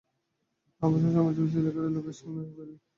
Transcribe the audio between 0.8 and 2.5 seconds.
অবশ্য শ্রমজীবী স্ত্রীলোকেরা লোকের সামনে